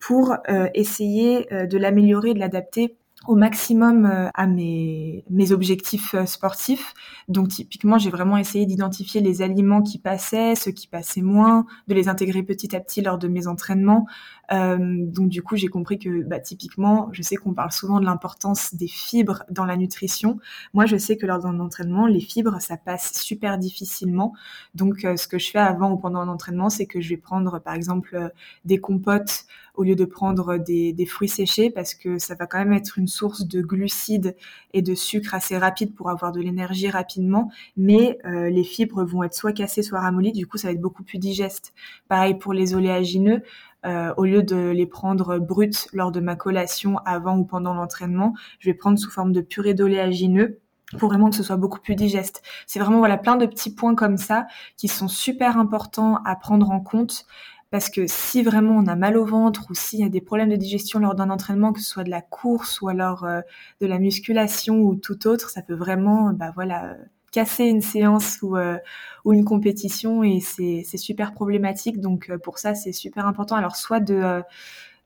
pour 0.00 0.34
essayer 0.74 1.46
de 1.50 1.78
l'améliorer, 1.78 2.34
de 2.34 2.40
l'adapter 2.40 2.96
au 3.26 3.36
maximum 3.36 4.06
euh, 4.06 4.28
à 4.32 4.46
mes, 4.46 5.24
mes 5.28 5.52
objectifs 5.52 6.14
euh, 6.14 6.24
sportifs. 6.24 6.94
Donc 7.28 7.48
typiquement, 7.48 7.98
j'ai 7.98 8.08
vraiment 8.08 8.38
essayé 8.38 8.64
d'identifier 8.64 9.20
les 9.20 9.42
aliments 9.42 9.82
qui 9.82 9.98
passaient, 9.98 10.54
ceux 10.54 10.70
qui 10.70 10.86
passaient 10.86 11.20
moins, 11.20 11.66
de 11.86 11.94
les 11.94 12.08
intégrer 12.08 12.42
petit 12.42 12.74
à 12.74 12.80
petit 12.80 13.02
lors 13.02 13.18
de 13.18 13.28
mes 13.28 13.46
entraînements. 13.46 14.06
Euh, 14.52 14.78
donc 14.80 15.28
du 15.28 15.42
coup, 15.42 15.56
j'ai 15.56 15.68
compris 15.68 15.98
que 15.98 16.22
bah, 16.22 16.40
typiquement, 16.40 17.10
je 17.12 17.20
sais 17.20 17.36
qu'on 17.36 17.52
parle 17.52 17.72
souvent 17.72 18.00
de 18.00 18.06
l'importance 18.06 18.74
des 18.74 18.88
fibres 18.88 19.44
dans 19.50 19.66
la 19.66 19.76
nutrition. 19.76 20.38
Moi, 20.72 20.86
je 20.86 20.96
sais 20.96 21.18
que 21.18 21.26
lors 21.26 21.40
d'un 21.40 21.60
entraînement, 21.60 22.06
les 22.06 22.20
fibres, 22.20 22.58
ça 22.60 22.78
passe 22.78 23.12
super 23.20 23.58
difficilement. 23.58 24.32
Donc 24.74 25.00
ce 25.00 25.28
que 25.28 25.38
je 25.38 25.50
fais 25.50 25.58
avant 25.58 25.92
ou 25.92 25.98
pendant 25.98 26.20
un 26.20 26.28
entraînement, 26.28 26.70
c'est 26.70 26.86
que 26.86 27.00
je 27.00 27.10
vais 27.10 27.16
prendre 27.16 27.58
par 27.60 27.74
exemple 27.74 28.32
des 28.64 28.78
compotes 28.78 29.44
au 29.74 29.82
lieu 29.82 29.94
de 29.94 30.04
prendre 30.04 30.58
des, 30.58 31.06
fruits 31.06 31.28
séchés 31.28 31.70
parce 31.70 31.94
que 31.94 32.18
ça 32.18 32.34
va 32.34 32.46
quand 32.46 32.58
même 32.58 32.72
être 32.72 32.98
une 32.98 33.08
source 33.08 33.46
de 33.46 33.62
glucides 33.62 34.36
et 34.72 34.82
de 34.82 34.94
sucre 34.94 35.34
assez 35.34 35.58
rapide 35.58 35.94
pour 35.94 36.10
avoir 36.10 36.32
de 36.32 36.40
l'énergie 36.40 36.88
rapidement, 36.90 37.50
mais 37.76 38.18
euh, 38.24 38.50
les 38.50 38.64
fibres 38.64 39.04
vont 39.04 39.22
être 39.22 39.34
soit 39.34 39.52
cassées, 39.52 39.82
soit 39.82 40.00
ramollies, 40.00 40.32
du 40.32 40.46
coup 40.46 40.58
ça 40.58 40.68
va 40.68 40.72
être 40.72 40.80
beaucoup 40.80 41.02
plus 41.02 41.18
digeste. 41.18 41.72
Pareil 42.08 42.34
pour 42.34 42.52
les 42.52 42.74
oléagineux, 42.74 43.42
euh, 43.86 44.12
au 44.16 44.24
lieu 44.24 44.42
de 44.42 44.70
les 44.70 44.86
prendre 44.86 45.38
bruts 45.38 45.88
lors 45.92 46.12
de 46.12 46.20
ma 46.20 46.36
collation 46.36 46.98
avant 47.06 47.38
ou 47.38 47.44
pendant 47.44 47.74
l'entraînement, 47.74 48.34
je 48.58 48.68
vais 48.68 48.74
prendre 48.74 48.98
sous 48.98 49.10
forme 49.10 49.32
de 49.32 49.40
purée 49.40 49.74
d'oléagineux 49.74 50.60
pour 50.98 51.08
vraiment 51.08 51.30
que 51.30 51.36
ce 51.36 51.42
soit 51.42 51.56
beaucoup 51.56 51.80
plus 51.80 51.94
digeste. 51.94 52.42
C'est 52.66 52.78
vraiment 52.78 52.98
voilà 52.98 53.16
plein 53.16 53.36
de 53.36 53.46
petits 53.46 53.74
points 53.74 53.94
comme 53.94 54.16
ça 54.16 54.46
qui 54.76 54.88
sont 54.88 55.08
super 55.08 55.56
importants 55.56 56.20
à 56.24 56.36
prendre 56.36 56.70
en 56.70 56.80
compte 56.80 57.26
parce 57.70 57.88
que 57.88 58.06
si 58.06 58.42
vraiment 58.42 58.76
on 58.76 58.86
a 58.86 58.96
mal 58.96 59.16
au 59.16 59.24
ventre 59.24 59.66
ou 59.70 59.74
s'il 59.74 60.00
y 60.00 60.04
a 60.04 60.08
des 60.08 60.20
problèmes 60.20 60.48
de 60.48 60.56
digestion 60.56 60.98
lors 60.98 61.14
d'un 61.14 61.30
entraînement, 61.30 61.72
que 61.72 61.80
ce 61.80 61.88
soit 61.88 62.04
de 62.04 62.10
la 62.10 62.20
course 62.20 62.80
ou 62.80 62.88
alors 62.88 63.24
euh, 63.24 63.40
de 63.80 63.86
la 63.86 63.98
musculation 63.98 64.80
ou 64.80 64.96
tout 64.96 65.26
autre, 65.28 65.50
ça 65.50 65.62
peut 65.62 65.74
vraiment, 65.74 66.32
bah 66.32 66.50
voilà, 66.54 66.96
casser 67.32 67.64
une 67.64 67.82
séance 67.82 68.42
ou, 68.42 68.56
euh, 68.56 68.76
ou 69.24 69.32
une 69.32 69.44
compétition 69.44 70.24
et 70.24 70.40
c'est 70.40 70.84
super 70.96 71.32
problématique. 71.32 72.00
Donc 72.00 72.28
euh, 72.30 72.38
pour 72.38 72.58
ça, 72.58 72.74
c'est 72.74 72.92
super 72.92 73.26
important. 73.26 73.54
Alors 73.56 73.76
soit 73.76 74.00
de 74.00 74.42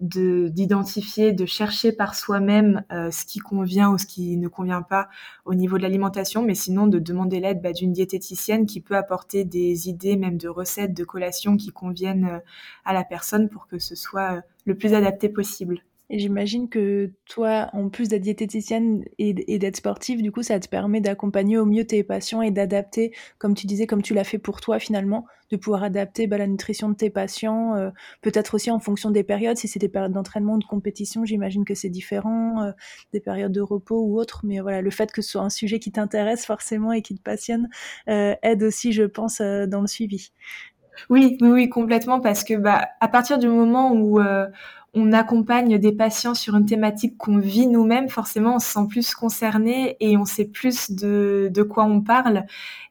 d'identifier, 0.01 1.33
de, 1.33 1.47
chercher 1.47 1.93
par 1.93 2.15
soi-même 2.15 2.85
euh, 2.93 3.11
ce 3.11 3.25
qui 3.25 3.39
convient 3.39 3.91
ou 3.91 3.99
ce 3.99 4.07
qui 4.07 4.37
ne 4.37 4.49
convient 4.49 4.83
pas 4.83 5.09
au 5.45 5.55
niveau 5.55 5.79
de 5.79 5.83
l'alimentation, 5.83 6.43
mais 6.43 6.55
sinon 6.55 6.87
de 6.87 6.99
demander 6.99 7.41
l'aide 7.41 7.63
bah, 7.63 7.73
d'une 7.73 7.93
diététicienne 7.93 8.67
qui 8.67 8.81
peut 8.81 8.97
apporter 8.97 9.45
des 9.45 9.89
idées, 9.89 10.17
même 10.17 10.37
de 10.37 10.49
recettes, 10.49 10.95
de 10.95 11.05
collations 11.05 11.57
qui 11.57 11.71
conviennent 11.71 12.27
euh, 12.27 12.39
à 12.85 12.93
la 12.93 13.05
personne 13.05 13.49
pour 13.49 13.67
que 13.67 13.79
ce 13.79 13.95
soit 13.95 14.37
euh, 14.37 14.41
le 14.67 14.77
plus 14.77 14.95
adapté 14.95 15.29
possible. 15.29 15.83
Et 16.11 16.19
j'imagine 16.19 16.69
que 16.69 17.13
toi, 17.27 17.71
en 17.73 17.89
plus 17.89 18.09
d'être 18.09 18.23
diététicienne 18.23 19.05
et, 19.19 19.33
d'être 19.59 19.77
sportive, 19.77 20.21
du 20.21 20.31
coup, 20.33 20.43
ça 20.43 20.61
te 20.61 20.69
permet 20.69 21.01
d'accompagner 21.01 21.57
au 21.57 21.65
mieux 21.65 21.87
tes 21.87 22.05
patients 22.05 22.43
et 22.43 22.51
d'adapter, 22.51 23.13
comme 23.39 23.55
tu 23.55 23.67
disais, 23.67 23.87
comme 23.87 24.03
tu 24.03 24.13
l'as 24.13 24.25
fait 24.25 24.39
pour 24.39 24.61
toi 24.61 24.79
finalement, 24.79 25.25
de 25.51 25.57
pouvoir 25.57 25.83
adapter 25.83 26.27
bah, 26.27 26.37
la 26.37 26.47
nutrition 26.47 26.91
de 26.91 26.95
tes 26.95 27.09
patients, 27.09 27.75
euh, 27.75 27.91
peut-être 28.21 28.55
aussi 28.55 28.71
en 28.71 28.81
fonction 28.81 29.11
des 29.11 29.25
périodes. 29.25 29.57
Si 29.57 29.67
c'est 29.67 29.79
des 29.79 29.89
périodes 29.89 30.13
d'entraînement 30.13 30.55
ou 30.55 30.59
de 30.59 30.65
compétition, 30.65 31.25
j'imagine 31.25 31.65
que 31.65 31.75
c'est 31.75 31.89
différent, 31.89 32.63
euh, 32.63 32.73
des 33.15 33.21
périodes 33.21 33.53
de 33.53 33.63
repos 33.63 34.05
ou 34.05 34.19
autres. 34.19 34.43
Mais 34.45 34.61
voilà, 34.61 34.83
le 34.83 34.91
fait 34.91 35.11
que 35.11 35.23
ce 35.23 35.31
soit 35.31 35.43
un 35.43 35.51
sujet 35.51 35.79
qui 35.79 35.91
t'intéresse 35.91 36.45
forcément 36.45 36.93
et 36.93 37.01
qui 37.01 37.15
te 37.15 37.23
passionne 37.23 37.71
euh, 38.09 38.35
aide 38.43 38.63
aussi, 38.63 38.93
je 38.93 39.05
pense, 39.05 39.41
dans 39.41 39.81
le 39.81 39.87
suivi. 39.87 40.33
Oui, 41.09 41.39
oui, 41.41 41.49
oui, 41.49 41.69
complètement, 41.71 42.21
parce 42.21 42.45
que 42.45 42.55
bah, 42.55 42.89
à 43.01 43.09
partir 43.09 43.39
du 43.39 43.49
moment 43.49 43.93
où 43.93 44.21
on 44.95 45.13
accompagne 45.13 45.79
des 45.79 45.93
patients 45.93 46.35
sur 46.35 46.55
une 46.55 46.67
thématique 46.67 47.17
qu'on 47.19 47.39
vit 47.39 47.67
nous-mêmes, 47.67 48.09
forcément, 48.09 48.57
on 48.57 48.59
se 48.59 48.73
sent 48.73 48.87
plus 48.89 49.15
concerné 49.15 49.97
et 50.01 50.17
on 50.17 50.25
sait 50.25 50.45
plus 50.45 50.91
de, 50.91 51.51
de 51.53 51.63
quoi 51.63 51.85
on 51.85 52.01
parle. 52.01 52.47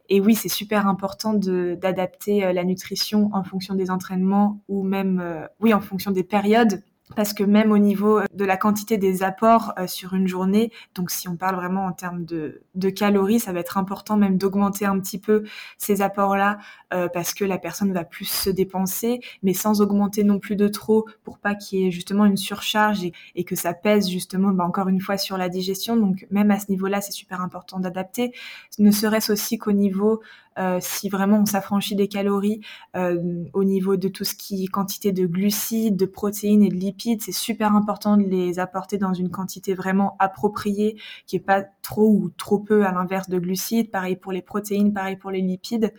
Et 0.09 0.19
oui, 0.19 0.35
c'est 0.35 0.49
super 0.49 0.87
important 0.87 1.33
d'adapter 1.33 2.43
euh, 2.43 2.53
la 2.53 2.63
nutrition 2.63 3.29
en 3.33 3.43
fonction 3.43 3.73
des 3.73 3.89
entraînements 3.89 4.61
ou 4.67 4.83
même, 4.83 5.21
euh, 5.23 5.47
oui, 5.61 5.73
en 5.73 5.79
fonction 5.79 6.11
des 6.11 6.23
périodes 6.23 6.83
parce 7.15 7.33
que 7.33 7.43
même 7.43 7.71
au 7.71 7.77
niveau 7.77 8.19
euh, 8.19 8.25
de 8.33 8.45
la 8.45 8.57
quantité 8.57 8.97
des 8.97 9.23
apports 9.23 9.73
euh, 9.77 9.87
sur 9.87 10.13
une 10.13 10.27
journée, 10.27 10.71
donc 10.95 11.11
si 11.11 11.27
on 11.27 11.35
parle 11.35 11.55
vraiment 11.55 11.85
en 11.85 11.91
termes 11.91 12.25
de, 12.25 12.61
calories, 12.95 13.39
ça 13.39 13.51
va 13.53 13.59
être 13.59 13.77
important 13.77 14.17
même 14.17 14.37
d'augmenter 14.37 14.85
un 14.85 14.99
petit 14.99 15.19
peu 15.19 15.43
ces 15.77 16.01
apports-là 16.01 16.59
euh, 16.93 17.07
parce 17.07 17.33
que 17.33 17.45
la 17.45 17.57
personne 17.57 17.93
va 17.93 18.03
plus 18.03 18.25
se 18.25 18.49
dépenser, 18.49 19.19
mais 19.41 19.53
sans 19.53 19.81
augmenter 19.81 20.23
non 20.23 20.39
plus 20.39 20.55
de 20.55 20.67
trop 20.67 21.05
pour 21.23 21.39
pas 21.39 21.55
qu'il 21.55 21.79
y 21.79 21.87
ait 21.87 21.91
justement 21.91 22.25
une 22.25 22.37
surcharge 22.37 23.03
et, 23.35 23.43
que 23.43 23.55
ça 23.55 23.73
pèse 23.73 24.09
justement 24.09 24.51
bah, 24.51 24.63
encore 24.63 24.87
une 24.87 25.01
fois 25.01 25.17
sur 25.17 25.37
la 25.37 25.49
digestion. 25.49 25.97
Donc 25.97 26.25
même 26.31 26.51
à 26.51 26.59
ce 26.59 26.69
niveau-là, 26.69 27.01
c'est 27.01 27.11
super 27.11 27.41
important 27.41 27.79
d'adapter, 27.79 28.31
ne 28.79 28.91
serait-ce 28.91 29.33
aussi 29.33 29.57
qu'au 29.57 29.73
niveau 29.73 30.21
euh, 30.57 30.77
si 30.81 31.09
vraiment 31.09 31.39
on 31.39 31.45
s'affranchit 31.45 31.95
des 31.95 32.07
calories 32.07 32.61
euh, 32.95 33.43
au 33.53 33.63
niveau 33.63 33.97
de 33.97 34.07
tout 34.07 34.23
ce 34.23 34.35
qui 34.35 34.65
est 34.65 34.67
quantité 34.67 35.11
de 35.11 35.25
glucides, 35.25 35.95
de 35.95 36.05
protéines 36.05 36.63
et 36.63 36.69
de 36.69 36.75
lipides, 36.75 37.21
c'est 37.21 37.31
super 37.31 37.75
important 37.75 38.17
de 38.17 38.23
les 38.23 38.59
apporter 38.59 38.97
dans 38.97 39.13
une 39.13 39.29
quantité 39.29 39.73
vraiment 39.73 40.15
appropriée, 40.19 40.97
qui 41.25 41.37
est 41.37 41.39
pas 41.39 41.63
trop 41.81 42.09
ou 42.09 42.29
trop 42.37 42.59
peu 42.59 42.85
à 42.85 42.91
l'inverse 42.91 43.29
de 43.29 43.39
glucides. 43.39 43.91
Pareil 43.91 44.15
pour 44.15 44.31
les 44.31 44.41
protéines, 44.41 44.93
pareil 44.93 45.15
pour 45.15 45.31
les 45.31 45.41
lipides. 45.41 45.93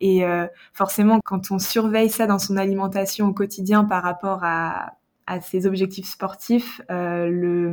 Et 0.00 0.24
euh, 0.24 0.46
forcément, 0.72 1.20
quand 1.24 1.50
on 1.50 1.58
surveille 1.58 2.10
ça 2.10 2.26
dans 2.26 2.38
son 2.38 2.56
alimentation 2.56 3.28
au 3.28 3.32
quotidien 3.34 3.84
par 3.84 4.02
rapport 4.02 4.40
à 4.42 4.94
à 5.26 5.40
ses 5.40 5.64
objectifs 5.68 6.08
sportifs, 6.08 6.80
le, 6.88 7.72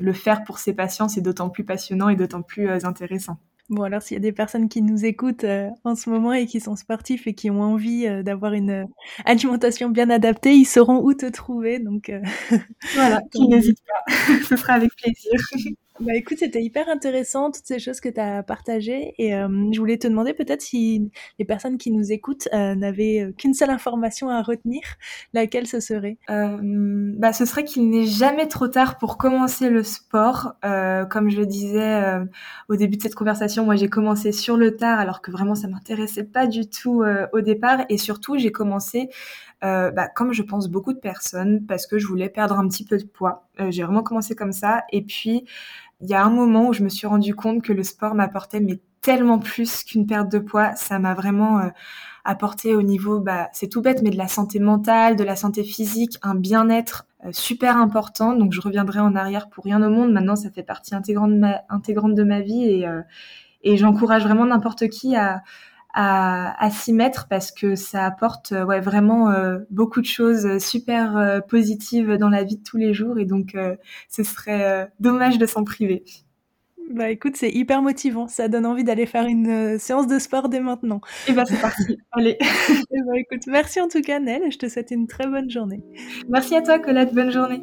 le 0.00 0.12
faire 0.14 0.42
pour 0.42 0.58
ses 0.58 0.72
patients, 0.72 1.06
c'est 1.06 1.20
d'autant 1.20 1.50
plus 1.50 1.64
passionnant 1.64 2.08
et 2.08 2.16
d'autant 2.16 2.40
plus 2.40 2.70
intéressant. 2.86 3.36
Bon, 3.70 3.82
alors 3.82 4.02
s'il 4.02 4.14
y 4.16 4.18
a 4.18 4.20
des 4.20 4.32
personnes 4.32 4.68
qui 4.68 4.82
nous 4.82 5.06
écoutent 5.06 5.44
euh, 5.44 5.70
en 5.84 5.94
ce 5.96 6.10
moment 6.10 6.34
et 6.34 6.46
qui 6.46 6.60
sont 6.60 6.76
sportifs 6.76 7.26
et 7.26 7.34
qui 7.34 7.50
ont 7.50 7.62
envie 7.62 8.06
euh, 8.06 8.22
d'avoir 8.22 8.52
une 8.52 8.70
euh, 8.70 8.84
alimentation 9.24 9.88
bien 9.88 10.10
adaptée, 10.10 10.52
ils 10.54 10.66
sauront 10.66 11.02
où 11.02 11.14
te 11.14 11.24
trouver. 11.30 11.78
Donc 11.78 12.12
voilà, 12.94 13.22
qui 13.32 13.48
n'hésite 13.48 13.78
pas, 13.86 14.12
ce 14.48 14.56
sera 14.56 14.74
avec 14.74 14.90
plaisir. 14.96 15.32
Bah 16.00 16.12
écoute, 16.16 16.38
c'était 16.40 16.60
hyper 16.60 16.88
intéressant 16.88 17.52
toutes 17.52 17.66
ces 17.66 17.78
choses 17.78 18.00
que 18.00 18.08
tu 18.08 18.18
as 18.18 18.42
partagées. 18.42 19.14
Et 19.18 19.32
euh, 19.32 19.70
je 19.72 19.78
voulais 19.78 19.96
te 19.96 20.08
demander 20.08 20.34
peut-être 20.34 20.60
si 20.60 21.08
les 21.38 21.44
personnes 21.44 21.78
qui 21.78 21.92
nous 21.92 22.10
écoutent 22.10 22.48
euh, 22.52 22.74
n'avaient 22.74 23.20
euh, 23.20 23.32
qu'une 23.32 23.54
seule 23.54 23.70
information 23.70 24.28
à 24.28 24.42
retenir, 24.42 24.82
laquelle 25.34 25.68
ce 25.68 25.78
serait? 25.78 26.18
Bah, 26.28 27.32
Ce 27.32 27.44
serait 27.44 27.62
qu'il 27.62 27.88
n'est 27.90 28.06
jamais 28.06 28.48
trop 28.48 28.66
tard 28.66 28.98
pour 28.98 29.18
commencer 29.18 29.70
le 29.70 29.84
sport. 29.84 30.54
comme 30.62 31.30
je 31.30 31.36
le 31.38 31.46
disais 31.46 32.02
au 32.68 32.74
début 32.74 32.96
de 32.96 33.02
cette 33.02 33.14
conversation, 33.14 33.64
moi 33.64 33.76
j'ai 33.76 33.88
commencé 33.88 34.32
sur 34.32 34.56
le 34.56 34.76
tard 34.76 34.98
alors 34.98 35.22
que 35.22 35.30
vraiment 35.30 35.54
ça 35.54 35.68
m'intéressait 35.68 36.24
pas 36.24 36.46
du 36.48 36.68
tout 36.68 37.04
au 37.32 37.40
départ. 37.40 37.84
Et 37.88 37.98
surtout 37.98 38.36
j'ai 38.36 38.50
commencé 38.50 39.10
bah, 39.64 40.08
comme 40.14 40.32
je 40.32 40.42
pense 40.42 40.68
beaucoup 40.68 40.92
de 40.92 40.98
personnes 40.98 41.64
parce 41.66 41.86
que 41.86 41.98
je 41.98 42.06
voulais 42.06 42.28
perdre 42.28 42.58
un 42.58 42.68
petit 42.68 42.84
peu 42.84 42.98
de 42.98 43.04
poids. 43.04 43.48
j'ai 43.70 43.82
vraiment 43.82 44.02
commencé 44.02 44.34
comme 44.34 44.52
ça 44.52 44.84
et 44.92 45.02
puis 45.02 45.46
il 46.00 46.08
y 46.08 46.14
a 46.14 46.22
un 46.22 46.30
moment 46.30 46.68
où 46.68 46.72
je 46.74 46.82
me 46.82 46.88
suis 46.88 47.06
rendu 47.06 47.34
compte 47.34 47.62
que 47.62 47.72
le 47.72 47.82
sport 47.82 48.14
m'apportait 48.14 48.60
mais 48.60 48.80
tellement 49.04 49.38
plus 49.38 49.84
qu'une 49.84 50.06
perte 50.06 50.32
de 50.32 50.38
poids. 50.38 50.74
Ça 50.76 50.98
m'a 50.98 51.14
vraiment 51.14 51.60
euh, 51.60 51.68
apporté 52.24 52.74
au 52.74 52.82
niveau, 52.82 53.20
bah, 53.20 53.48
c'est 53.52 53.68
tout 53.68 53.82
bête, 53.82 54.00
mais 54.02 54.10
de 54.10 54.16
la 54.16 54.28
santé 54.28 54.58
mentale, 54.58 55.14
de 55.14 55.24
la 55.24 55.36
santé 55.36 55.62
physique, 55.62 56.18
un 56.22 56.34
bien-être 56.34 57.06
euh, 57.24 57.28
super 57.30 57.76
important. 57.76 58.34
Donc 58.34 58.52
je 58.52 58.62
reviendrai 58.62 59.00
en 59.00 59.14
arrière 59.14 59.50
pour 59.50 59.64
rien 59.64 59.82
au 59.82 59.90
monde. 59.90 60.10
Maintenant, 60.10 60.36
ça 60.36 60.50
fait 60.50 60.62
partie 60.62 60.94
intégrante 60.94 61.34
de 62.14 62.24
ma, 62.24 62.40
vie 62.40 62.84
euh, 62.86 63.02
et 63.62 63.76
j'encourage 63.76 64.24
vraiment 64.24 64.46
n'importe 64.46 64.88
qui 64.88 65.14
à, 65.16 65.42
à, 65.94 66.70
s'y 66.70 66.92
mettre 66.92 67.28
parce 67.28 67.52
que 67.52 67.76
ça 67.76 68.04
apporte 68.04 68.52
euh, 68.52 68.64
ouais, 68.64 68.80
vraiment 68.80 69.30
euh, 69.30 69.58
beaucoup 69.70 70.00
de 70.00 70.06
choses 70.06 70.58
super 70.58 71.16
euh, 71.16 71.40
positives 71.40 72.16
dans 72.16 72.28
la 72.28 72.42
vie 72.42 72.56
de 72.56 72.62
tous 72.62 72.76
les 72.76 72.92
jours 72.92 73.18
et 73.18 73.24
donc 73.24 73.56
ce 74.08 74.22
serait 74.22 74.88
dommage 75.00 75.38
de 75.38 75.46
s'en 75.46 75.64
priver. 75.64 76.04
Bah 76.90 77.08
écoute, 77.08 77.36
c'est 77.36 77.50
hyper 77.50 77.80
motivant, 77.80 78.28
ça 78.28 78.48
donne 78.48 78.66
envie 78.66 78.84
d'aller 78.84 79.06
faire 79.06 79.24
une 79.24 79.78
séance 79.78 80.06
de 80.06 80.18
sport 80.18 80.50
dès 80.50 80.60
maintenant. 80.60 81.00
Et 81.26 81.30
eh 81.30 81.32
bah 81.32 81.44
c'est 81.46 81.60
parti, 81.60 81.96
allez. 82.12 82.36
et 82.40 83.02
bah 83.06 83.16
écoute, 83.16 83.46
merci 83.46 83.80
en 83.80 83.88
tout 83.88 84.02
cas 84.02 84.20
Nel, 84.20 84.52
je 84.52 84.58
te 84.58 84.68
souhaite 84.68 84.90
une 84.90 85.06
très 85.06 85.26
bonne 85.26 85.48
journée. 85.48 85.82
Merci 86.28 86.56
à 86.56 86.62
toi 86.62 86.78
Colette, 86.78 87.14
bonne 87.14 87.30
journée. 87.30 87.62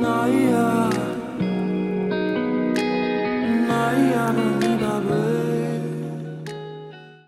Naya. 0.00 1.09